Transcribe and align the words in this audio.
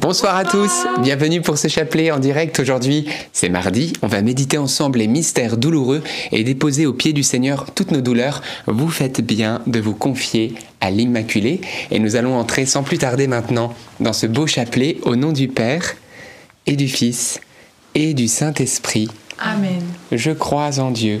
Bonsoir 0.00 0.34
à 0.34 0.46
tous, 0.46 0.86
bienvenue 1.02 1.42
pour 1.42 1.58
ce 1.58 1.68
chapelet 1.68 2.10
en 2.10 2.18
direct 2.18 2.58
aujourd'hui. 2.58 3.06
C'est 3.34 3.50
mardi, 3.50 3.92
on 4.00 4.06
va 4.06 4.22
méditer 4.22 4.56
ensemble 4.56 4.98
les 4.98 5.06
mystères 5.06 5.58
douloureux 5.58 6.02
et 6.32 6.42
déposer 6.42 6.86
au 6.86 6.94
pied 6.94 7.12
du 7.12 7.22
Seigneur 7.22 7.66
toutes 7.74 7.90
nos 7.90 8.00
douleurs. 8.00 8.40
Vous 8.66 8.88
faites 8.88 9.20
bien 9.20 9.60
de 9.66 9.78
vous 9.78 9.92
confier 9.92 10.54
à 10.80 10.90
l'Immaculée 10.90 11.60
et 11.90 11.98
nous 11.98 12.16
allons 12.16 12.38
entrer 12.38 12.64
sans 12.64 12.82
plus 12.82 12.96
tarder 12.96 13.26
maintenant 13.26 13.74
dans 14.00 14.14
ce 14.14 14.24
beau 14.24 14.46
chapelet 14.46 14.96
au 15.02 15.16
nom 15.16 15.32
du 15.32 15.48
Père 15.48 15.96
et 16.66 16.76
du 16.76 16.88
Fils 16.88 17.38
et 17.94 18.14
du 18.14 18.26
Saint-Esprit. 18.26 19.10
Amen. 19.38 19.82
Je 20.12 20.30
crois 20.30 20.80
en 20.80 20.92
Dieu, 20.92 21.20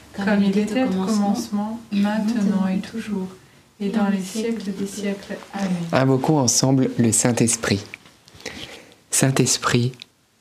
comme 0.23 0.43
il 0.43 0.57
était 0.57 0.83
au 0.83 0.87
commencement, 0.87 1.79
maintenant 1.91 2.67
et 2.67 2.79
toujours, 2.79 3.27
et 3.79 3.89
dans 3.89 4.07
les 4.09 4.21
siècles 4.21 4.71
des 4.77 4.87
siècles. 4.87 5.37
Amen. 5.53 5.71
Invoquons 5.91 6.39
ensemble 6.39 6.91
le 6.97 7.11
Saint-Esprit. 7.11 7.83
Saint-Esprit, 9.09 9.91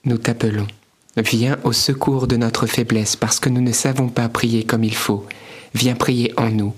nous 0.04 0.18
t'appelons. 0.18 0.66
Viens 1.16 1.58
au 1.64 1.72
secours 1.72 2.26
de 2.26 2.36
notre 2.36 2.66
faiblesse 2.66 3.16
parce 3.16 3.40
que 3.40 3.48
nous 3.48 3.60
ne 3.60 3.72
savons 3.72 4.08
pas 4.08 4.28
prier 4.28 4.64
comme 4.64 4.84
il 4.84 4.94
faut. 4.94 5.26
Viens 5.74 5.94
prier 5.94 6.32
en 6.36 6.50
nous. 6.50 6.74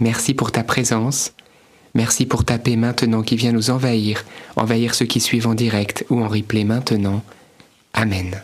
Merci 0.00 0.34
pour 0.34 0.52
ta 0.52 0.64
présence. 0.64 1.32
Merci 1.94 2.26
pour 2.26 2.44
ta 2.44 2.58
paix 2.58 2.76
maintenant 2.76 3.22
qui 3.22 3.36
vient 3.36 3.52
nous 3.52 3.70
envahir, 3.70 4.24
envahir 4.56 4.94
ceux 4.94 5.06
qui 5.06 5.20
suivent 5.20 5.46
en 5.46 5.54
direct 5.54 6.04
ou 6.10 6.22
en 6.22 6.28
replay 6.28 6.64
maintenant. 6.64 7.22
Amen. 7.94 8.42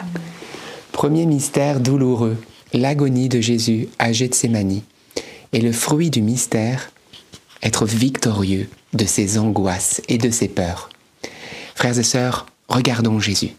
Amen. 0.00 0.22
Premier 0.92 1.26
mystère 1.26 1.80
douloureux 1.80 2.36
l'agonie 2.72 3.28
de 3.28 3.40
Jésus 3.40 3.88
à 3.98 4.12
Gethsemane 4.12 4.82
et 5.52 5.60
le 5.60 5.72
fruit 5.72 6.10
du 6.10 6.22
mystère, 6.22 6.92
être 7.62 7.86
victorieux 7.86 8.68
de 8.92 9.04
ses 9.04 9.38
angoisses 9.38 10.02
et 10.08 10.18
de 10.18 10.30
ses 10.30 10.48
peurs. 10.48 10.88
Frères 11.74 11.98
et 11.98 12.02
sœurs, 12.02 12.46
regardons 12.68 13.20
Jésus. 13.20 13.50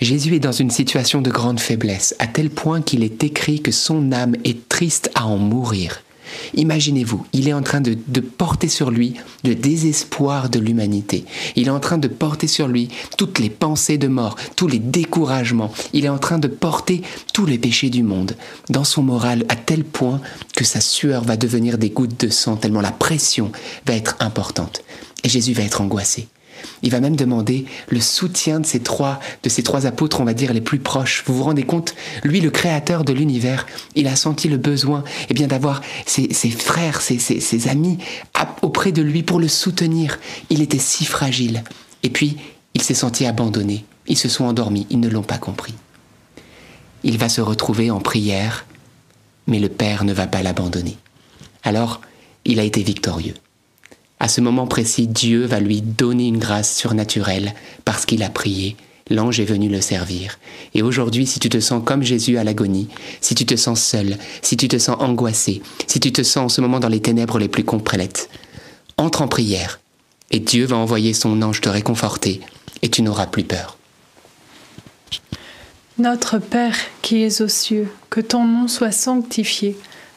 Jésus 0.00 0.34
est 0.34 0.40
dans 0.40 0.52
une 0.52 0.70
situation 0.70 1.22
de 1.22 1.30
grande 1.30 1.60
faiblesse, 1.60 2.14
à 2.18 2.26
tel 2.26 2.50
point 2.50 2.82
qu'il 2.82 3.02
est 3.02 3.24
écrit 3.24 3.62
que 3.62 3.72
son 3.72 4.12
âme 4.12 4.36
est 4.44 4.68
triste 4.68 5.10
à 5.14 5.26
en 5.26 5.38
mourir. 5.38 6.02
Imaginez-vous, 6.54 7.24
il 7.32 7.48
est 7.48 7.52
en 7.52 7.62
train 7.62 7.80
de, 7.80 7.96
porter 8.20 8.68
sur 8.68 8.90
lui 8.90 9.14
le 9.44 9.54
désespoir 9.54 10.48
de 10.48 10.58
l'humanité. 10.58 11.24
Il 11.54 11.68
est 11.68 11.70
en 11.70 11.80
train 11.80 11.98
de 11.98 12.08
porter 12.08 12.46
sur 12.46 12.68
lui 12.68 12.88
toutes 13.16 13.38
les 13.38 13.50
pensées 13.50 13.98
de 13.98 14.08
mort, 14.08 14.36
tous 14.56 14.68
les 14.68 14.78
découragements. 14.78 15.72
Il 15.92 16.04
est 16.04 16.10
en 16.10 16.18
train 16.18 16.38
de 16.38 16.48
porter 16.48 17.02
tous 17.32 17.46
les 17.46 17.58
péchés 17.58 17.90
du 17.90 18.02
monde 18.02 18.36
dans 18.68 18.84
son 18.84 19.02
moral 19.02 19.44
à 19.48 19.56
tel 19.56 19.84
point 19.84 20.20
que 20.54 20.64
sa 20.64 20.80
sueur 20.80 21.24
va 21.24 21.36
devenir 21.36 21.78
des 21.78 21.90
gouttes 21.90 22.20
de 22.20 22.28
sang, 22.28 22.56
tellement 22.56 22.80
la 22.80 22.92
pression 22.92 23.52
va 23.86 23.94
être 23.94 24.16
importante. 24.20 24.82
Et 25.24 25.28
Jésus 25.28 25.52
va 25.52 25.62
être 25.62 25.80
angoissé. 25.80 26.28
Il 26.82 26.90
va 26.90 27.00
même 27.00 27.16
demander 27.16 27.66
le 27.88 28.00
soutien 28.00 28.60
de 28.60 28.66
ces 28.66 28.80
trois, 28.80 29.20
de 29.42 29.62
trois 29.62 29.86
apôtres, 29.86 30.20
on 30.20 30.24
va 30.24 30.34
dire, 30.34 30.52
les 30.52 30.60
plus 30.60 30.78
proches. 30.78 31.22
Vous 31.26 31.34
vous 31.34 31.44
rendez 31.44 31.64
compte? 31.64 31.94
Lui, 32.22 32.40
le 32.40 32.50
créateur 32.50 33.04
de 33.04 33.12
l'univers, 33.12 33.66
il 33.94 34.06
a 34.06 34.16
senti 34.16 34.48
le 34.48 34.56
besoin 34.56 35.04
eh 35.28 35.34
bien, 35.34 35.46
d'avoir 35.46 35.80
ses, 36.06 36.28
frères, 36.50 37.00
ses 37.00 37.68
amis 37.68 37.98
auprès 38.62 38.92
de 38.92 39.02
lui 39.02 39.22
pour 39.22 39.40
le 39.40 39.48
soutenir. 39.48 40.18
Il 40.50 40.62
était 40.62 40.78
si 40.78 41.04
fragile. 41.04 41.64
Et 42.02 42.10
puis, 42.10 42.36
il 42.74 42.82
s'est 42.82 42.94
senti 42.94 43.26
abandonné. 43.26 43.84
Ils 44.06 44.18
se 44.18 44.28
sont 44.28 44.44
endormis, 44.44 44.86
ils 44.90 45.00
ne 45.00 45.08
l'ont 45.08 45.22
pas 45.22 45.38
compris. 45.38 45.74
Il 47.02 47.18
va 47.18 47.28
se 47.28 47.40
retrouver 47.40 47.90
en 47.90 48.00
prière, 48.00 48.66
mais 49.46 49.58
le 49.58 49.68
Père 49.68 50.04
ne 50.04 50.12
va 50.12 50.26
pas 50.26 50.42
l'abandonner. 50.42 50.96
Alors, 51.62 52.00
il 52.44 52.60
a 52.60 52.64
été 52.64 52.82
victorieux. 52.82 53.34
À 54.18 54.28
ce 54.28 54.40
moment 54.40 54.66
précis, 54.66 55.06
Dieu 55.06 55.44
va 55.44 55.60
lui 55.60 55.82
donner 55.82 56.26
une 56.26 56.38
grâce 56.38 56.74
surnaturelle 56.74 57.54
parce 57.84 58.06
qu'il 58.06 58.22
a 58.22 58.30
prié. 58.30 58.76
L'ange 59.08 59.38
est 59.38 59.44
venu 59.44 59.68
le 59.68 59.80
servir. 59.80 60.38
Et 60.74 60.82
aujourd'hui, 60.82 61.26
si 61.26 61.38
tu 61.38 61.48
te 61.48 61.60
sens 61.60 61.82
comme 61.84 62.02
Jésus 62.02 62.38
à 62.38 62.44
l'agonie, 62.44 62.88
si 63.20 63.34
tu 63.34 63.46
te 63.46 63.54
sens 63.54 63.80
seul, 63.80 64.16
si 64.42 64.56
tu 64.56 64.68
te 64.68 64.78
sens 64.78 64.96
angoissé, 64.98 65.62
si 65.86 66.00
tu 66.00 66.12
te 66.12 66.22
sens 66.22 66.44
en 66.44 66.48
ce 66.48 66.60
moment 66.60 66.80
dans 66.80 66.88
les 66.88 67.00
ténèbres 67.00 67.38
les 67.38 67.48
plus 67.48 67.62
complètes, 67.62 68.28
entre 68.96 69.22
en 69.22 69.28
prière 69.28 69.78
et 70.30 70.40
Dieu 70.40 70.66
va 70.66 70.76
envoyer 70.76 71.14
son 71.14 71.40
ange 71.42 71.60
te 71.60 71.68
réconforter 71.68 72.40
et 72.82 72.88
tu 72.88 73.02
n'auras 73.02 73.26
plus 73.26 73.44
peur. 73.44 73.76
Notre 75.98 76.38
Père 76.38 76.76
qui 77.00 77.22
es 77.22 77.40
aux 77.40 77.48
cieux, 77.48 77.88
que 78.10 78.20
ton 78.20 78.44
nom 78.44 78.68
soit 78.68 78.92
sanctifié 78.92 79.76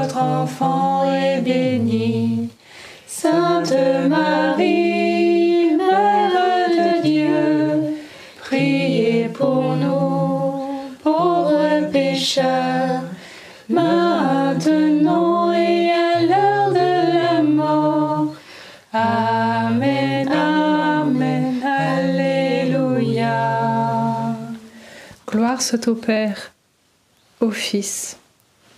votre 0.00 0.18
enfant, 0.18 1.12
est 1.12 1.40
béni. 1.40 2.50
Sainte 3.06 3.74
Marie, 4.08 5.76
Mère 5.76 6.70
de 6.78 7.02
Dieu, 7.02 7.96
priez 8.40 9.28
pour 9.28 9.74
nous, 9.76 10.92
pauvres 11.02 11.90
pécheurs, 11.90 13.02
maintenant 13.68 15.52
et 15.52 15.90
à 15.90 16.20
l'heure 16.28 16.70
de 16.70 16.92
la 17.18 17.42
mort. 17.42 18.34
Amen, 18.92 20.28
Amen, 20.28 21.62
Alléluia. 21.64 23.36
Gloire 25.26 25.60
soit 25.60 25.88
au 25.88 25.94
Père, 25.94 26.52
au 27.40 27.50
Fils 27.50 28.16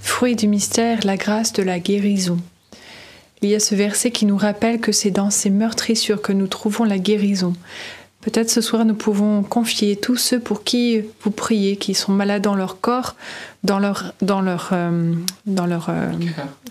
Fruit 0.00 0.36
du 0.36 0.48
mystère, 0.48 1.00
la 1.04 1.16
grâce 1.16 1.52
de 1.52 1.62
la 1.62 1.78
guérison. 1.78 2.38
Il 3.42 3.50
y 3.50 3.54
a 3.54 3.60
ce 3.60 3.74
verset 3.74 4.10
qui 4.10 4.26
nous 4.26 4.36
rappelle 4.36 4.80
que 4.80 4.92
c'est 4.92 5.10
dans 5.10 5.30
ces 5.30 5.50
meurtrissures 5.50 6.22
que 6.22 6.32
nous 6.32 6.48
trouvons 6.48 6.84
la 6.84 6.98
guérison. 6.98 7.52
Peut-être 8.20 8.50
ce 8.50 8.60
soir 8.60 8.84
nous 8.84 8.94
pouvons 8.94 9.44
confier 9.44 9.94
tous 9.96 10.16
ceux 10.16 10.40
pour 10.40 10.64
qui 10.64 11.02
vous 11.22 11.30
priez, 11.30 11.76
qui 11.76 11.94
sont 11.94 12.10
malades 12.10 12.42
dans 12.42 12.56
leur 12.56 12.80
corps, 12.80 13.14
dans 13.62 13.78
leur, 13.78 14.12
dans 14.22 14.40
leur, 14.40 14.70
euh, 14.72 15.14
dans 15.46 15.66
leur 15.66 15.86
euh, 15.88 16.10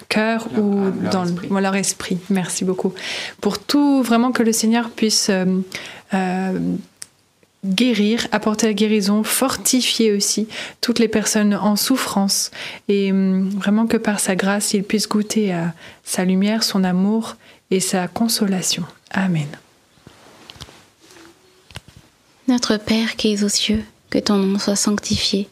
cœur 0.10 0.50
ou 0.58 0.78
âme, 0.80 1.02
leur 1.04 1.12
dans 1.12 1.24
esprit. 1.24 1.50
leur 1.50 1.76
esprit. 1.76 2.18
Merci 2.30 2.66
beaucoup. 2.66 2.94
Pour 3.40 3.60
tout, 3.60 4.04
vraiment 4.04 4.32
que 4.34 4.44
le 4.44 4.52
Seigneur 4.52 4.90
puisse 4.90 5.32
euh, 5.32 6.60
guérir, 7.68 8.28
apporter 8.32 8.68
la 8.68 8.74
guérison, 8.74 9.24
fortifier 9.24 10.12
aussi 10.12 10.48
toutes 10.82 11.00
les 11.00 11.08
personnes 11.08 11.54
en 11.54 11.76
souffrance 11.76 12.52
et 12.88 13.12
hum, 13.12 13.50
vraiment 13.50 13.88
que 13.88 13.98
par 13.98 14.20
sa 14.20 14.36
grâce, 14.36 14.74
il 14.74 14.84
puisse 14.84 15.08
goûter 15.08 15.54
à 15.54 15.74
sa 16.04 16.24
lumière, 16.26 16.64
son 16.64 16.84
amour 16.84 17.36
et 17.72 17.80
sa 17.80 18.08
consolation. 18.08 18.84
Amen. 19.12 19.48
Notre 22.48 22.78
Père 22.78 23.18
qui 23.18 23.34
es 23.34 23.44
aux 23.44 23.50
cieux, 23.50 23.84
que 24.10 24.20
ton 24.20 24.38
nom 24.38 24.58
soit 24.58 24.78
sanctifié, 24.78 25.50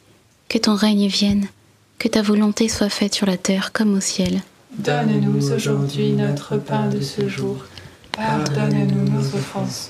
que 0.48 0.58
ton 0.58 0.76
règne 0.76 1.08
vienne, 1.08 1.48
que 2.00 2.08
ta 2.08 2.22
volonté 2.22 2.70
soit 2.70 2.90
faite 2.90 3.14
sur 3.14 3.26
la 3.26 3.38
terre 3.38 3.74
comme 3.74 3.96
au 3.96 4.00
ciel. 4.00 4.42
Donne-nous 4.78 5.52
aujourd'hui 5.52 6.12
notre 6.12 6.58
pain 6.58 6.88
de 6.88 7.02
ce 7.02 7.28
jour. 7.28 7.66
Pardonne-nous 8.12 9.10
nos 9.10 9.26
offenses, 9.36 9.90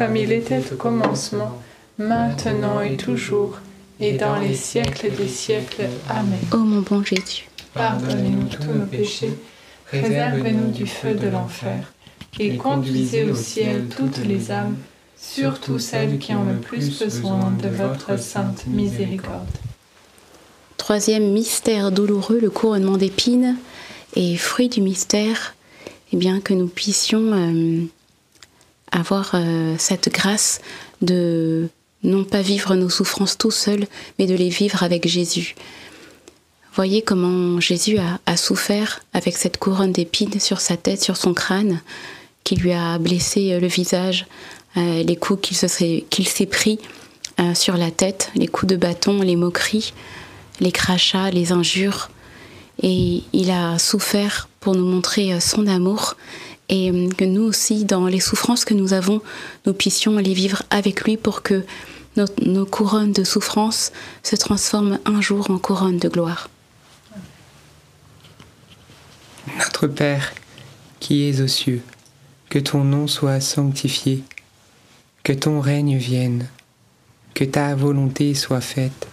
Comme 0.00 0.16
il 0.16 0.32
était 0.32 0.62
au 0.72 0.76
commencement, 0.76 1.60
maintenant 1.98 2.80
et 2.80 2.96
toujours, 2.96 3.58
et 4.00 4.12
dans 4.14 4.38
les 4.38 4.54
siècles 4.54 5.10
des 5.14 5.28
siècles. 5.28 5.90
Amen. 6.08 6.38
Ô 6.54 6.56
mon 6.56 6.80
bon 6.80 7.04
Jésus, 7.04 7.50
Pardonnez-nous 7.74 8.48
tous 8.48 8.64
nos 8.64 8.86
péchés, 8.86 9.34
préservez-nous 9.84 10.70
du 10.70 10.86
feu 10.86 11.12
de 11.12 11.28
l'enfer, 11.28 11.92
et 12.38 12.56
conduisez 12.56 13.30
au 13.30 13.34
ciel 13.34 13.88
toutes 13.94 14.24
les 14.24 14.50
âmes, 14.50 14.78
surtout 15.18 15.78
celles 15.78 16.16
qui 16.16 16.32
ont 16.32 16.44
le 16.44 16.56
plus 16.56 16.98
besoin 16.98 17.52
de 17.62 17.68
votre 17.68 18.18
sainte 18.18 18.66
miséricorde. 18.66 19.50
Troisième 20.78 21.30
mystère 21.30 21.92
douloureux, 21.92 22.38
le 22.40 22.48
couronnement 22.48 22.96
d'épines. 22.96 23.58
Et 24.16 24.38
fruit 24.38 24.70
du 24.70 24.80
mystère, 24.80 25.54
eh 26.10 26.16
bien, 26.16 26.40
que 26.40 26.54
nous 26.54 26.68
puissions 26.68 27.32
euh, 27.34 27.84
avoir 28.92 29.30
euh, 29.34 29.74
cette 29.78 30.12
grâce 30.12 30.60
de 31.02 31.68
non 32.02 32.24
pas 32.24 32.42
vivre 32.42 32.74
nos 32.74 32.88
souffrances 32.88 33.36
tout 33.36 33.50
seuls, 33.50 33.86
mais 34.18 34.26
de 34.26 34.34
les 34.34 34.48
vivre 34.48 34.82
avec 34.82 35.06
Jésus. 35.06 35.54
Voyez 36.74 37.02
comment 37.02 37.60
Jésus 37.60 37.98
a, 38.26 38.36
souffert 38.36 39.00
avec 39.12 39.36
cette 39.36 39.58
couronne 39.58 39.92
d'épines 39.92 40.40
sur 40.40 40.60
sa 40.60 40.76
tête, 40.76 41.02
sur 41.02 41.16
son 41.16 41.34
crâne, 41.34 41.80
qui 42.44 42.56
lui 42.56 42.72
a 42.72 42.98
blessé 42.98 43.52
euh, 43.52 43.60
le 43.60 43.66
visage, 43.66 44.26
euh, 44.76 45.02
les 45.02 45.16
coups 45.16 45.40
qu'il 45.48 46.26
s'est 46.26 46.46
pris 46.46 46.78
sur 47.54 47.78
la 47.78 47.90
tête, 47.90 48.30
les 48.34 48.48
coups 48.48 48.70
de 48.70 48.76
bâton, 48.76 49.22
les 49.22 49.34
moqueries, 49.34 49.94
les 50.60 50.72
crachats, 50.72 51.30
les 51.30 51.52
injures. 51.52 52.10
Et 52.82 53.22
il 53.32 53.50
a 53.50 53.78
souffert 53.78 54.50
pour 54.60 54.74
nous 54.76 54.84
montrer 54.84 55.40
son 55.40 55.66
amour 55.66 56.16
et 56.70 56.90
euh, 56.90 57.10
que 57.10 57.24
nous 57.24 57.42
aussi, 57.42 57.84
dans 57.84 58.06
les 58.06 58.20
souffrances 58.20 58.64
que 58.64 58.74
nous 58.74 58.94
avons, 58.94 59.20
nous 59.66 59.74
puissions 59.74 60.16
les 60.16 60.32
vivre 60.32 60.62
avec 60.70 61.04
lui 61.04 61.16
pour 61.16 61.42
que 61.42 61.64
nos, 62.16 62.26
nos 62.42 62.64
couronnes 62.64 63.12
de 63.12 63.24
souffrance 63.24 63.92
se 64.22 64.36
transforment 64.36 64.98
un 65.04 65.20
jour 65.20 65.50
en 65.50 65.58
couronnes 65.58 65.98
de 65.98 66.08
gloire. 66.08 66.48
Notre 69.58 69.88
Père, 69.88 70.32
qui 71.00 71.28
es 71.28 71.40
aux 71.40 71.48
cieux, 71.48 71.82
que 72.48 72.58
ton 72.58 72.84
nom 72.84 73.06
soit 73.06 73.40
sanctifié, 73.40 74.22
que 75.24 75.32
ton 75.32 75.60
règne 75.60 75.96
vienne, 75.96 76.48
que 77.34 77.44
ta 77.44 77.74
volonté 77.74 78.34
soit 78.34 78.60
faite, 78.60 79.08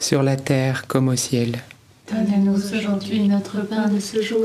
sur 0.00 0.22
la 0.22 0.36
terre 0.36 0.86
comme 0.86 1.08
au 1.08 1.16
ciel. 1.16 1.62
Donne-nous 2.10 2.74
aujourd'hui 2.74 3.26
notre 3.26 3.62
pain 3.62 3.88
de 3.88 4.00
ce 4.00 4.20
jour. 4.20 4.44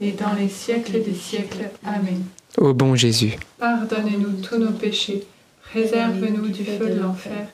et 0.00 0.12
dans 0.12 0.32
les 0.34 0.48
siècles 0.48 1.02
des 1.02 1.14
siècles. 1.14 1.70
Amen. 1.84 2.22
Ô 2.58 2.72
bon 2.72 2.94
Jésus, 2.94 3.34
Pardonnez-nous 3.58 4.40
tous 4.42 4.58
nos 4.58 4.70
péchés, 4.70 5.24
préserve-nous 5.70 6.48
du 6.48 6.64
feu 6.64 6.90
de 6.90 7.00
l'enfer, 7.00 7.48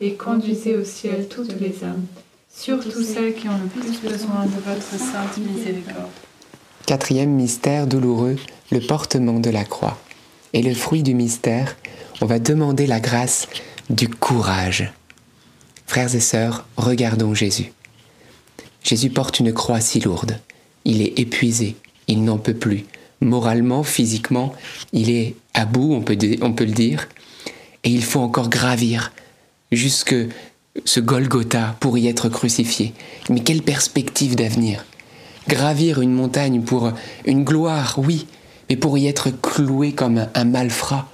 et 0.00 0.14
conduisez 0.14 0.76
au 0.76 0.84
ciel 0.84 1.28
toutes 1.28 1.58
les 1.60 1.84
âmes, 1.84 2.04
surtout 2.50 3.02
celles 3.02 3.34
qui 3.34 3.48
ont 3.48 3.58
le 3.58 3.68
plus 3.68 4.00
besoin 4.00 4.44
de 4.44 4.60
votre 4.64 4.98
sainte 4.98 5.38
miséricorde. 5.38 6.10
quatrième 6.86 7.30
mystère 7.30 7.86
douloureux, 7.86 8.36
le 8.70 8.80
portement 8.80 9.40
de 9.40 9.50
la 9.50 9.64
croix. 9.64 9.98
Et 10.52 10.62
le 10.62 10.74
fruit 10.74 11.02
du 11.02 11.14
mystère, 11.14 11.76
on 12.22 12.26
va 12.26 12.38
demander 12.38 12.86
la 12.86 13.00
grâce 13.00 13.48
du 13.90 14.08
courage. 14.08 14.90
Frères 15.86 16.14
et 16.14 16.20
sœurs, 16.20 16.66
regardons 16.76 17.34
Jésus. 17.34 17.72
Jésus 18.82 19.10
porte 19.10 19.40
une 19.40 19.52
croix 19.52 19.80
si 19.80 20.00
lourde. 20.00 20.38
Il 20.84 21.02
est 21.02 21.18
épuisé, 21.18 21.76
il 22.08 22.24
n'en 22.24 22.38
peut 22.38 22.54
plus. 22.54 22.84
Moralement, 23.20 23.82
physiquement, 23.82 24.54
il 24.92 25.10
est 25.10 25.34
à 25.54 25.64
bout, 25.64 25.94
on 25.94 26.02
peut, 26.02 26.18
on 26.42 26.52
peut 26.52 26.64
le 26.64 26.72
dire. 26.72 27.08
Et 27.84 27.90
il 27.90 28.04
faut 28.04 28.20
encore 28.20 28.48
gravir 28.48 29.12
jusque 29.72 30.14
ce 30.84 31.00
Golgotha 31.00 31.76
pour 31.80 31.96
y 31.98 32.08
être 32.08 32.28
crucifié. 32.28 32.92
Mais 33.30 33.40
quelle 33.40 33.62
perspective 33.62 34.36
d'avenir 34.36 34.84
Gravir 35.48 36.00
une 36.00 36.12
montagne 36.12 36.60
pour 36.62 36.92
une 37.24 37.44
gloire, 37.44 37.94
oui, 37.98 38.26
mais 38.68 38.76
pour 38.76 38.98
y 38.98 39.06
être 39.06 39.30
cloué 39.30 39.92
comme 39.92 40.26
un 40.34 40.44
malfrat. 40.44 41.08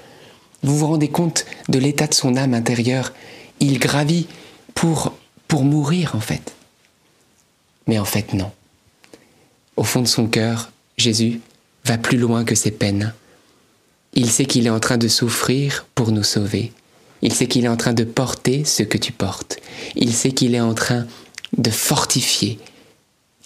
Vous 0.62 0.76
vous 0.76 0.87
rendez 0.87 1.09
compte 1.09 1.44
de 1.68 1.78
l'état 1.78 2.07
de 2.07 2.14
son 2.14 2.37
âme 2.37 2.55
intérieure 2.55 3.12
Il 3.61 3.78
gravit 3.78 4.26
pour, 4.74 5.12
pour 5.48 5.64
mourir 5.64 6.14
en 6.14 6.20
fait. 6.20 6.55
Mais 7.87 7.98
en 7.98 8.05
fait 8.05 8.33
non. 8.33 8.50
Au 9.76 9.85
fond 9.85 10.00
de 10.00 10.09
son 10.09 10.26
cœur, 10.26 10.71
Jésus 10.96 11.40
va 11.85 11.98
plus 11.98 12.18
loin 12.18 12.44
que 12.44 12.55
ses 12.55 12.70
peines. 12.70 13.12
Il 14.14 14.31
sait 14.31 14.44
qu'il 14.44 14.66
est 14.66 14.70
en 14.70 14.81
train 14.81 14.98
de 14.98 15.09
souffrir 15.09 15.87
pour 15.94 16.12
nous 16.12 16.22
sauver. 16.22 16.72
Il 17.22 17.33
sait 17.33 17.46
qu'il 17.46 17.64
est 17.64 17.68
en 17.68 17.76
train 17.76 17.92
de 17.92 18.05
porter 18.05 18.64
ce 18.64 18.83
que 18.83 18.98
tu 18.98 19.12
portes. 19.12 19.59
Il 19.94 20.12
sait 20.12 20.33
qu'il 20.33 20.55
est 20.55 20.61
en 20.61 20.74
train 20.74 21.07
de 21.57 21.70
fortifier 21.70 22.59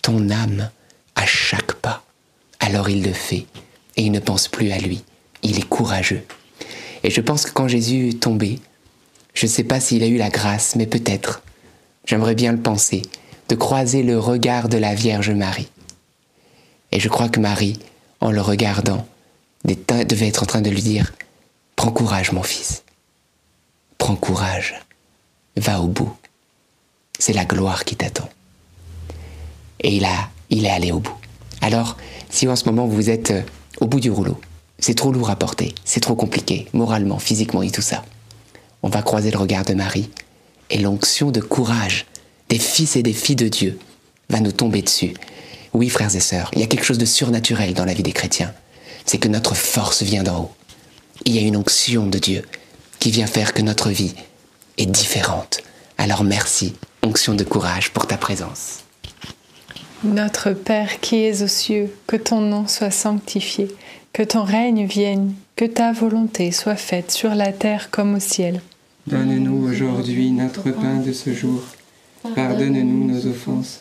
ton 0.02 0.30
âme 0.30 0.70
à 1.14 1.26
chaque 1.26 1.74
pas. 1.74 2.04
Alors 2.60 2.88
il 2.88 3.02
le 3.02 3.12
fait 3.12 3.46
et 3.96 4.02
il 4.02 4.12
ne 4.12 4.20
pense 4.20 4.48
plus 4.48 4.70
à 4.70 4.78
lui. 4.78 5.02
Il 5.42 5.58
est 5.58 5.68
courageux. 5.68 6.22
Et 7.04 7.10
je 7.10 7.20
pense 7.20 7.44
que 7.44 7.52
quand 7.52 7.68
Jésus 7.68 8.08
est 8.08 8.20
tombé, 8.20 8.58
je 9.34 9.46
ne 9.46 9.50
sais 9.50 9.64
pas 9.64 9.80
s'il 9.80 10.02
a 10.02 10.06
eu 10.06 10.16
la 10.16 10.30
grâce, 10.30 10.74
mais 10.76 10.86
peut-être, 10.86 11.42
j'aimerais 12.06 12.34
bien 12.34 12.52
le 12.52 12.58
penser, 12.58 13.02
de 13.48 13.54
croiser 13.54 14.02
le 14.02 14.18
regard 14.18 14.68
de 14.68 14.78
la 14.78 14.94
Vierge 14.94 15.30
Marie. 15.30 15.68
Et 16.92 17.00
je 17.00 17.08
crois 17.08 17.28
que 17.28 17.40
Marie, 17.40 17.78
en 18.20 18.30
le 18.30 18.40
regardant, 18.40 19.06
devait 19.64 20.28
être 20.28 20.42
en 20.42 20.46
train 20.46 20.60
de 20.60 20.70
lui 20.70 20.82
dire, 20.82 21.12
Prends 21.76 21.90
courage 21.90 22.32
mon 22.32 22.42
fils, 22.42 22.82
prends 23.98 24.16
courage, 24.16 24.74
va 25.56 25.80
au 25.82 25.86
bout, 25.86 26.16
c'est 27.18 27.34
la 27.34 27.44
gloire 27.44 27.84
qui 27.84 27.96
t'attend. 27.96 28.28
Et 29.80 29.96
il, 29.96 30.06
a, 30.06 30.30
est 30.50 30.68
allé 30.70 30.90
au 30.90 31.00
bout. 31.00 31.16
Alors, 31.60 31.98
si 32.30 32.48
en 32.48 32.56
ce 32.56 32.64
moment 32.64 32.86
vous 32.86 33.10
êtes 33.10 33.30
euh, 33.30 33.42
au 33.80 33.86
bout 33.86 34.00
du 34.00 34.10
rouleau, 34.10 34.40
c'est 34.78 34.94
trop 34.94 35.12
lourd 35.12 35.28
à 35.28 35.36
porter, 35.36 35.74
c'est 35.84 36.00
trop 36.00 36.14
compliqué, 36.14 36.66
moralement, 36.72 37.18
physiquement 37.18 37.62
et 37.62 37.70
tout 37.70 37.82
ça, 37.82 38.04
on 38.82 38.88
va 38.88 39.02
croiser 39.02 39.30
le 39.30 39.38
regard 39.38 39.64
de 39.64 39.74
Marie 39.74 40.10
et 40.70 40.78
l'onction 40.78 41.30
de 41.30 41.40
courage 41.40 42.06
des 42.48 42.58
fils 42.58 42.96
et 42.96 43.02
des 43.02 43.12
filles 43.12 43.36
de 43.36 43.48
Dieu 43.48 43.78
va 44.30 44.40
nous 44.40 44.52
tomber 44.52 44.82
dessus. 44.82 45.14
Oui, 45.76 45.90
frères 45.90 46.16
et 46.16 46.20
sœurs, 46.20 46.50
il 46.54 46.60
y 46.60 46.62
a 46.62 46.66
quelque 46.68 46.86
chose 46.86 46.96
de 46.96 47.04
surnaturel 47.04 47.74
dans 47.74 47.84
la 47.84 47.92
vie 47.92 48.02
des 48.02 48.14
chrétiens. 48.14 48.54
C'est 49.04 49.18
que 49.18 49.28
notre 49.28 49.54
force 49.54 50.02
vient 50.02 50.22
d'en 50.22 50.44
haut. 50.44 50.50
Il 51.26 51.34
y 51.34 51.38
a 51.38 51.42
une 51.42 51.54
onction 51.54 52.06
de 52.06 52.18
Dieu 52.18 52.44
qui 52.98 53.10
vient 53.10 53.26
faire 53.26 53.52
que 53.52 53.60
notre 53.60 53.90
vie 53.90 54.14
est 54.78 54.86
différente. 54.86 55.58
Alors 55.98 56.24
merci, 56.24 56.72
onction 57.02 57.34
de 57.34 57.44
courage 57.44 57.90
pour 57.90 58.06
ta 58.06 58.16
présence. 58.16 58.84
Notre 60.02 60.52
Père 60.52 60.98
qui 61.00 61.16
es 61.16 61.42
aux 61.42 61.46
cieux, 61.46 61.92
que 62.06 62.16
ton 62.16 62.40
nom 62.40 62.66
soit 62.66 62.90
sanctifié, 62.90 63.68
que 64.14 64.22
ton 64.22 64.44
règne 64.44 64.86
vienne, 64.86 65.34
que 65.56 65.66
ta 65.66 65.92
volonté 65.92 66.52
soit 66.52 66.76
faite 66.76 67.10
sur 67.10 67.34
la 67.34 67.52
terre 67.52 67.90
comme 67.90 68.14
au 68.14 68.20
ciel. 68.20 68.62
Donne-nous 69.08 69.68
aujourd'hui 69.68 70.30
notre 70.30 70.70
pain 70.70 71.00
de 71.00 71.12
ce 71.12 71.34
jour. 71.34 71.60
Pardonne-nous 72.34 73.12
nos 73.12 73.26
offenses, 73.26 73.80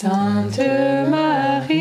Sainte 0.00 0.60
Marie, 1.10 1.74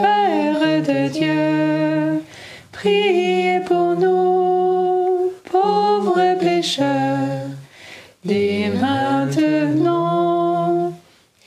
Mère 0.00 0.80
de 0.80 1.08
Dieu, 1.10 2.22
priez 2.72 3.60
pour 3.66 3.94
nous, 3.96 5.30
pauvres 5.52 6.38
pécheurs, 6.40 7.50
dès 8.24 8.70
maintenant 8.80 10.94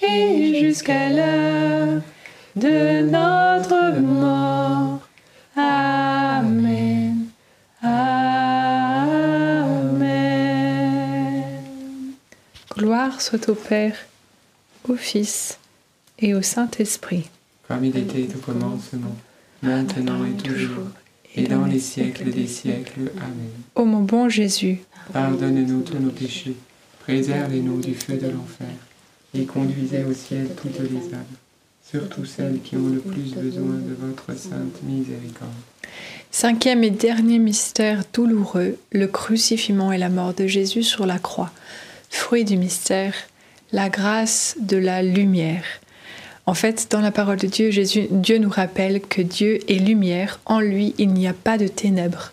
et 0.03 0.59
jusqu'à 0.61 1.09
l'heure 1.09 2.03
de 2.55 3.01
notre 3.01 3.99
mort. 3.99 4.99
Amen. 5.57 7.25
Amen. 7.81 8.91
Gloire 12.77 13.19
soit 13.19 13.49
au 13.49 13.55
Père, 13.55 13.95
au 14.87 14.95
Fils 14.95 15.57
et 16.19 16.33
au 16.33 16.41
Saint-Esprit. 16.41 17.29
Comme 17.67 17.85
il 17.85 17.97
était 17.97 18.27
au 18.35 18.39
commencement, 18.39 19.15
maintenant 19.61 20.25
et 20.25 20.41
toujours, 20.41 20.87
et 21.35 21.43
dans 21.43 21.65
les 21.65 21.79
siècles 21.79 22.31
des 22.31 22.47
siècles. 22.47 23.11
Amen. 23.17 23.51
Ô 23.75 23.85
mon 23.85 24.01
bon 24.01 24.29
Jésus, 24.29 24.79
Pardonne-nous 25.13 25.81
tous 25.81 25.97
nos 25.97 26.11
péchés, 26.11 26.55
préservez-nous 27.03 27.81
du 27.81 27.95
feu 27.95 28.17
de 28.17 28.27
l'enfer, 28.27 28.67
et 29.33 29.45
conduisez 29.45 30.03
au 30.03 30.13
ciel 30.13 30.49
toutes 30.61 30.79
les 30.79 31.13
âmes, 31.13 31.23
surtout 31.89 32.25
celles 32.25 32.59
qui 32.61 32.75
ont 32.75 32.87
le 32.87 32.99
plus 32.99 33.33
besoin 33.33 33.75
de 33.75 33.95
votre 33.99 34.37
sainte 34.37 34.81
miséricorde. 34.83 35.51
Cinquième 36.31 36.83
et 36.83 36.91
dernier 36.91 37.39
mystère 37.39 38.03
douloureux, 38.13 38.77
le 38.91 39.07
crucifixion 39.07 39.91
et 39.91 39.97
la 39.97 40.09
mort 40.09 40.33
de 40.33 40.47
Jésus 40.47 40.83
sur 40.83 41.05
la 41.05 41.19
croix. 41.19 41.51
Fruit 42.09 42.45
du 42.45 42.57
mystère, 42.57 43.13
la 43.71 43.89
grâce 43.89 44.55
de 44.59 44.77
la 44.77 45.01
lumière. 45.01 45.63
En 46.45 46.53
fait, 46.53 46.87
dans 46.89 47.01
la 47.01 47.11
parole 47.11 47.37
de 47.37 47.47
Dieu, 47.47 47.71
Jésus, 47.71 48.07
Dieu 48.09 48.37
nous 48.37 48.49
rappelle 48.49 48.99
que 48.99 49.21
Dieu 49.21 49.59
est 49.69 49.79
lumière, 49.79 50.39
en 50.45 50.59
lui 50.59 50.93
il 50.97 51.13
n'y 51.13 51.27
a 51.27 51.33
pas 51.33 51.57
de 51.57 51.67
ténèbres. 51.67 52.31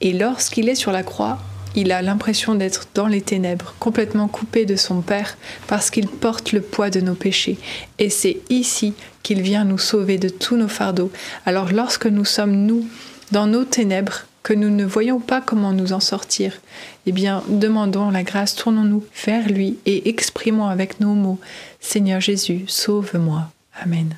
Et 0.00 0.12
lorsqu'il 0.12 0.68
est 0.68 0.74
sur 0.74 0.92
la 0.92 1.02
croix, 1.02 1.38
il 1.74 1.92
a 1.92 2.02
l'impression 2.02 2.54
d'être 2.54 2.88
dans 2.94 3.06
les 3.06 3.20
ténèbres, 3.20 3.74
complètement 3.78 4.28
coupé 4.28 4.66
de 4.66 4.76
son 4.76 5.00
Père, 5.00 5.36
parce 5.66 5.90
qu'il 5.90 6.08
porte 6.08 6.52
le 6.52 6.60
poids 6.60 6.90
de 6.90 7.00
nos 7.00 7.14
péchés. 7.14 7.58
Et 7.98 8.10
c'est 8.10 8.38
ici 8.50 8.94
qu'il 9.22 9.42
vient 9.42 9.64
nous 9.64 9.78
sauver 9.78 10.18
de 10.18 10.28
tous 10.28 10.56
nos 10.56 10.68
fardeaux. 10.68 11.10
Alors 11.46 11.72
lorsque 11.72 12.06
nous 12.06 12.24
sommes, 12.24 12.66
nous, 12.66 12.86
dans 13.32 13.46
nos 13.46 13.64
ténèbres, 13.64 14.24
que 14.42 14.52
nous 14.52 14.70
ne 14.70 14.84
voyons 14.84 15.20
pas 15.20 15.40
comment 15.40 15.72
nous 15.72 15.92
en 15.92 16.00
sortir, 16.00 16.60
eh 17.06 17.12
bien, 17.12 17.42
demandons 17.48 18.10
la 18.10 18.22
grâce, 18.22 18.54
tournons-nous 18.54 19.04
vers 19.24 19.48
lui 19.48 19.78
et 19.86 20.08
exprimons 20.08 20.66
avec 20.66 21.00
nos 21.00 21.14
mots 21.14 21.38
Seigneur 21.80 22.20
Jésus, 22.20 22.64
sauve-moi. 22.66 23.50
Amen. 23.80 24.14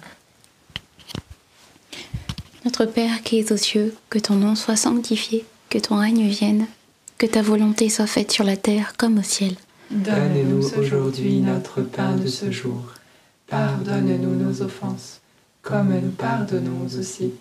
Notre 2.64 2.85
Père 2.85 3.22
qui 3.22 3.38
es 3.38 3.52
aux 3.52 3.56
cieux, 3.56 3.94
que 4.11 4.18
ton 4.18 4.35
nom 4.35 4.54
soit 4.54 4.76
sanctifié, 4.76 5.44
que 5.70 5.78
ton 5.78 5.96
règne 5.96 6.28
vienne, 6.28 6.66
que 7.16 7.26
ta 7.26 7.42
volonté 7.42 7.88
soit 7.88 8.06
faite 8.06 8.33
sur 8.33 8.44
la 8.44 8.56
terre 8.56 8.94
comme 8.96 9.18
au 9.18 9.22
ciel. 9.22 9.54
Donne-nous 9.90 10.78
aujourd'hui 10.78 11.40
notre 11.40 11.80
pain 11.80 12.16
de 12.16 12.26
ce 12.26 12.50
jour. 12.50 12.94
Pardonne-nous 13.46 14.37
nos 14.37 14.62
offenses, 14.62 15.20
comme 15.62 15.92
nous 15.92 16.12
pardonnons 16.12 16.87
aussi 16.87 17.33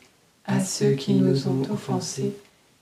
à 0.45 0.59
ceux 0.59 0.93
qui 0.93 1.13
nous 1.13 1.47
ont 1.47 1.61
offensés, 1.71 2.33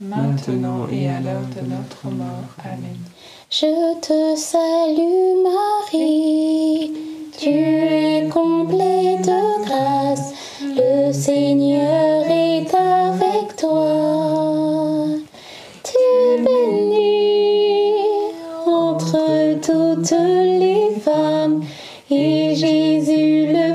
maintenant 0.00 0.86
et 0.90 1.08
à 1.08 1.20
l'heure 1.20 1.46
de 1.54 1.68
notre 1.68 2.06
mort. 2.06 2.54
Amen. 2.64 2.96
Je 3.50 4.00
te 4.00 4.36
salue 4.36 5.42
Marie, 5.42 6.92
tu 7.38 7.50
es 7.50 8.28
comblée 8.28 9.18
de 9.22 9.64
grâce, 9.64 10.32
le 10.62 11.12
Seigneur 11.12 12.24
est 12.28 12.72
avec 12.74 13.56
toi. 13.56 15.06
Tu 15.82 15.96
es 15.96 16.42
bénie 16.42 17.94
entre 18.66 19.60
toutes 19.60 20.10
les 20.10 21.00
femmes, 21.00 21.62
et 22.10 22.54
Jésus, 22.54 23.46
le 23.52 23.74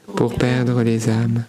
pour 0.15 0.33
perdre 0.35 0.81
les 0.83 1.09
âmes. 1.09 1.45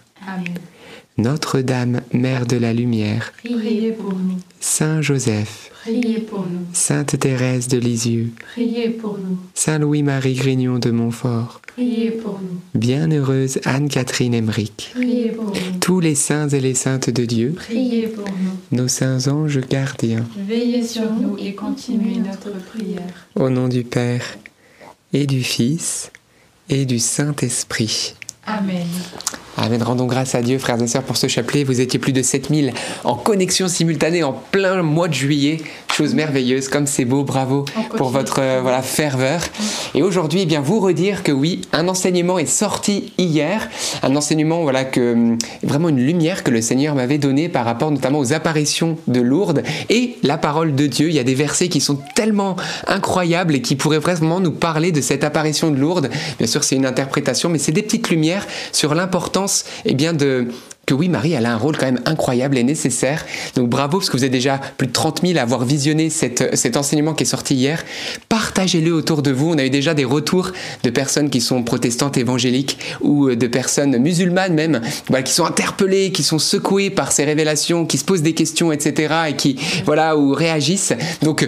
Notre-Dame, 1.17 2.01
Mère 2.11 2.45
de 2.47 2.57
la 2.57 2.73
Lumière, 2.73 3.33
Priez 3.43 3.91
pour 3.91 4.13
nous, 4.13 4.37
Saint 4.59 5.01
Joseph, 5.01 5.69
priez 5.83 6.19
pour 6.19 6.39
nous, 6.39 6.65
Sainte 6.73 7.19
Thérèse 7.19 7.67
de 7.67 7.77
Lisieux, 7.77 8.31
priez 8.53 8.89
pour 8.89 9.19
nous, 9.19 9.37
Saint 9.53 9.77
Louis-Marie 9.77 10.33
Grignon 10.33 10.79
de 10.79 10.89
Montfort, 10.89 11.61
priez 11.67 12.09
pour 12.09 12.39
nous, 12.41 12.57
Bienheureuse 12.79 13.59
Anne-Catherine 13.63 14.33
Emmerich, 14.33 14.89
priez 14.95 15.29
pour 15.29 15.45
nous, 15.45 15.79
tous 15.79 15.99
les 15.99 16.15
saints 16.15 16.49
et 16.49 16.59
les 16.61 16.73
saintes 16.73 17.11
de 17.11 17.25
Dieu, 17.25 17.53
priez 17.55 18.07
pour 18.07 18.25
nous. 18.27 18.77
nos 18.77 18.87
saints 18.87 19.27
anges 19.27 19.59
gardiens, 19.69 20.25
Veillez 20.47 20.83
sur 20.83 21.13
nous 21.13 21.37
et 21.37 21.53
continuez 21.53 22.17
notre 22.17 22.57
prière. 22.71 23.27
au 23.35 23.51
nom 23.51 23.67
du 23.67 23.83
Père 23.83 24.25
et 25.13 25.27
du 25.27 25.43
Fils 25.43 26.11
et 26.69 26.85
du 26.87 26.97
Saint-Esprit. 26.97 28.15
Amen. 28.45 28.87
Amen. 29.55 29.81
Rendons 29.83 30.05
grâce 30.05 30.35
à 30.35 30.41
Dieu, 30.41 30.57
frères 30.57 30.81
et 30.81 30.87
sœurs, 30.87 31.03
pour 31.03 31.15
ce 31.15 31.27
chapelet. 31.27 31.63
Vous 31.63 31.79
étiez 31.79 31.99
plus 31.99 32.11
de 32.11 32.21
7000 32.21 32.73
en 33.03 33.15
connexion 33.15 33.67
simultanée 33.67 34.23
en 34.23 34.33
plein 34.33 34.81
mois 34.81 35.07
de 35.07 35.13
juillet. 35.13 35.61
Chose 35.95 36.15
merveilleuse, 36.15 36.69
comme 36.69 36.87
c'est 36.87 37.05
beau. 37.05 37.23
Bravo 37.23 37.65
pour 37.97 38.09
votre 38.09 38.39
euh, 38.41 38.61
voilà, 38.63 38.81
ferveur. 38.81 39.41
Et 39.93 40.01
aujourd'hui, 40.01 40.41
eh 40.41 40.45
bien, 40.47 40.59
vous 40.59 40.79
redire 40.79 41.21
que 41.21 41.31
oui, 41.31 41.61
un 41.71 41.87
enseignement 41.87 42.39
est 42.39 42.47
sorti 42.47 43.13
hier. 43.19 43.69
Un 44.01 44.15
enseignement, 44.15 44.63
voilà, 44.63 44.85
que 44.85 45.13
hum, 45.13 45.37
vraiment 45.61 45.89
une 45.89 46.03
lumière 46.03 46.43
que 46.43 46.49
le 46.49 46.61
Seigneur 46.61 46.95
m'avait 46.95 47.19
donnée 47.19 47.47
par 47.47 47.63
rapport 47.63 47.91
notamment 47.91 48.17
aux 48.17 48.33
apparitions 48.33 48.97
de 49.05 49.21
Lourdes 49.21 49.61
et 49.91 50.15
la 50.23 50.39
parole 50.39 50.73
de 50.73 50.87
Dieu. 50.87 51.09
Il 51.09 51.13
y 51.13 51.19
a 51.19 51.23
des 51.23 51.35
versets 51.35 51.69
qui 51.69 51.79
sont 51.79 51.99
tellement 52.15 52.55
incroyables 52.87 53.53
et 53.53 53.61
qui 53.61 53.75
pourraient 53.75 53.99
vraiment 53.99 54.39
nous 54.39 54.51
parler 54.51 54.91
de 54.91 55.01
cette 55.01 55.23
apparition 55.23 55.69
de 55.69 55.77
Lourdes. 55.77 56.09
Bien 56.39 56.47
sûr, 56.47 56.63
c'est 56.63 56.75
une 56.75 56.87
interprétation, 56.87 57.49
mais 57.49 57.59
c'est 57.59 57.71
des 57.71 57.83
petites 57.83 58.09
lumières 58.09 58.47
sur 58.71 58.95
l'importance, 58.95 59.65
eh 59.85 59.93
bien, 59.93 60.13
de 60.13 60.47
que 60.85 60.93
oui, 60.93 61.07
Marie, 61.07 61.31
elle 61.33 61.45
a 61.45 61.53
un 61.53 61.57
rôle 61.57 61.77
quand 61.77 61.85
même 61.85 62.01
incroyable 62.05 62.57
et 62.57 62.63
nécessaire. 62.63 63.25
Donc 63.55 63.69
bravo, 63.69 63.99
parce 63.99 64.09
que 64.09 64.17
vous 64.17 64.25
êtes 64.25 64.31
déjà 64.31 64.59
plus 64.77 64.87
de 64.87 64.91
30 64.91 65.21
000 65.25 65.39
à 65.39 65.41
avoir 65.41 65.63
visionné 65.63 66.09
cet 66.09 66.77
enseignement 66.77 67.13
qui 67.13 67.23
est 67.23 67.27
sorti 67.27 67.55
hier. 67.55 67.83
Partagez-le 68.27 68.93
autour 68.93 69.21
de 69.21 69.31
vous. 69.31 69.51
On 69.51 69.57
a 69.57 69.65
eu 69.65 69.69
déjà 69.69 69.93
des 69.93 70.03
retours 70.03 70.51
de 70.83 70.89
personnes 70.89 71.29
qui 71.29 71.39
sont 71.39 71.63
protestantes 71.63 72.17
évangéliques 72.17 72.77
ou 73.01 73.29
euh, 73.29 73.35
de 73.35 73.47
personnes 73.47 73.97
musulmanes 73.97 74.53
même, 74.53 74.81
qui 75.23 75.31
sont 75.31 75.45
interpellées, 75.45 76.11
qui 76.11 76.23
sont 76.23 76.39
secouées 76.39 76.89
par 76.89 77.11
ces 77.11 77.23
révélations, 77.23 77.85
qui 77.85 77.97
se 77.97 78.03
posent 78.03 78.21
des 78.21 78.33
questions, 78.33 78.71
etc. 78.71 79.13
et 79.29 79.35
qui, 79.35 79.57
voilà, 79.85 80.17
ou 80.17 80.33
réagissent. 80.33 80.93
Donc, 81.21 81.47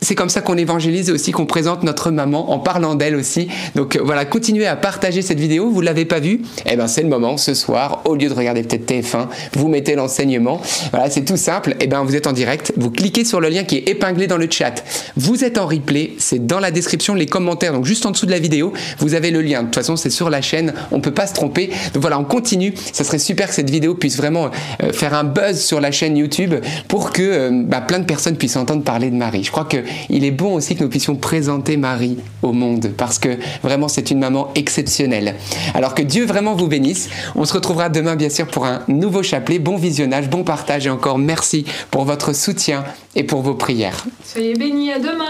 c'est 0.00 0.14
comme 0.14 0.28
ça 0.28 0.40
qu'on 0.40 0.56
évangélise 0.56 1.10
aussi 1.10 1.32
qu'on 1.32 1.46
présente 1.46 1.82
notre 1.82 2.10
maman 2.10 2.52
en 2.52 2.58
parlant 2.58 2.94
d'elle 2.94 3.16
aussi. 3.16 3.48
Donc 3.74 3.96
euh, 3.96 4.00
voilà, 4.04 4.24
continuez 4.24 4.66
à 4.66 4.76
partager 4.76 5.22
cette 5.22 5.40
vidéo. 5.40 5.70
Vous 5.70 5.80
l'avez 5.80 6.04
pas 6.04 6.20
vue? 6.20 6.42
Eh 6.66 6.76
ben 6.76 6.86
c'est 6.86 7.02
le 7.02 7.08
moment 7.08 7.36
ce 7.36 7.54
soir. 7.54 8.02
Au 8.04 8.14
lieu 8.14 8.28
de 8.28 8.34
regarder 8.34 8.62
peut-être 8.62 8.88
TF1, 8.88 9.26
vous 9.54 9.68
mettez 9.68 9.94
l'enseignement. 9.94 10.60
Voilà, 10.92 11.10
c'est 11.10 11.24
tout 11.24 11.36
simple. 11.36 11.76
Eh 11.80 11.86
ben 11.86 12.02
vous 12.04 12.14
êtes 12.16 12.26
en 12.26 12.32
direct. 12.32 12.72
Vous 12.76 12.90
cliquez 12.90 13.24
sur 13.24 13.40
le 13.40 13.48
lien 13.48 13.64
qui 13.64 13.76
est 13.76 13.88
épinglé 13.88 14.26
dans 14.26 14.36
le 14.36 14.48
chat. 14.50 14.84
Vous 15.16 15.44
êtes 15.44 15.58
en 15.58 15.66
replay. 15.66 16.12
C'est 16.18 16.46
dans 16.46 16.60
la 16.60 16.70
description, 16.70 17.14
les 17.14 17.26
commentaires. 17.26 17.72
Donc 17.72 17.84
juste 17.84 18.06
en 18.06 18.10
dessous 18.12 18.26
de 18.26 18.30
la 18.30 18.38
vidéo, 18.38 18.72
vous 18.98 19.14
avez 19.14 19.30
le 19.30 19.42
lien. 19.42 19.60
De 19.60 19.66
toute 19.66 19.74
façon, 19.74 19.96
c'est 19.96 20.10
sur 20.10 20.30
la 20.30 20.40
chaîne. 20.42 20.74
On 20.92 21.00
peut 21.00 21.14
pas 21.14 21.26
se 21.26 21.34
tromper. 21.34 21.70
Donc 21.92 22.00
voilà, 22.00 22.18
on 22.18 22.24
continue. 22.24 22.72
Ça 22.92 23.04
serait 23.04 23.18
super 23.18 23.48
que 23.48 23.54
cette 23.54 23.70
vidéo 23.70 23.94
puisse 23.94 24.16
vraiment 24.16 24.50
euh, 24.82 24.92
faire 24.92 25.14
un 25.14 25.24
buzz 25.24 25.60
sur 25.60 25.80
la 25.80 25.90
chaîne 25.90 26.16
YouTube 26.16 26.54
pour 26.86 27.12
que 27.12 27.22
euh, 27.22 27.50
bah, 27.64 27.80
plein 27.80 27.98
de 27.98 28.04
personnes 28.04 28.36
puissent 28.36 28.56
entendre 28.56 28.82
parler 28.82 29.10
de 29.10 29.16
Marie. 29.16 29.44
Je 29.44 29.50
crois 29.50 29.64
que 29.64 29.78
il 30.08 30.24
est 30.24 30.30
bon 30.30 30.54
aussi 30.54 30.76
que 30.76 30.82
nous 30.82 30.90
puissions 30.90 31.16
présenter 31.16 31.76
Marie 31.76 32.18
au 32.42 32.52
monde 32.52 32.92
parce 32.96 33.18
que 33.18 33.38
vraiment 33.62 33.88
c'est 33.88 34.10
une 34.10 34.18
maman 34.18 34.48
exceptionnelle. 34.54 35.34
Alors 35.74 35.94
que 35.94 36.02
Dieu 36.02 36.26
vraiment 36.26 36.54
vous 36.54 36.68
bénisse. 36.68 37.08
On 37.34 37.44
se 37.44 37.54
retrouvera 37.54 37.88
demain 37.88 38.16
bien 38.16 38.30
sûr 38.30 38.46
pour 38.46 38.66
un 38.66 38.82
nouveau 38.88 39.22
chapelet. 39.22 39.58
Bon 39.58 39.76
visionnage, 39.76 40.28
bon 40.28 40.44
partage 40.44 40.86
et 40.86 40.90
encore 40.90 41.18
merci 41.18 41.64
pour 41.90 42.04
votre 42.04 42.34
soutien 42.34 42.84
et 43.14 43.24
pour 43.24 43.42
vos 43.42 43.54
prières. 43.54 44.04
Soyez 44.24 44.54
bénis, 44.54 44.92
à 44.92 44.98
demain. 44.98 45.24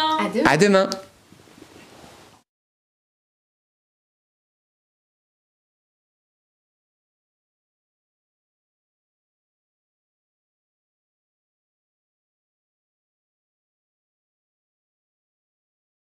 à. 0.44 0.52
À 0.52 0.56
demain. 0.56 0.88